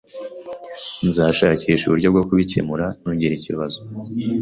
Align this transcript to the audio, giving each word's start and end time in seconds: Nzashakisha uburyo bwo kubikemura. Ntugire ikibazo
Nzashakisha 1.07 1.83
uburyo 1.85 2.07
bwo 2.13 2.23
kubikemura. 2.27 2.85
Ntugire 3.01 3.33
ikibazo 3.35 3.79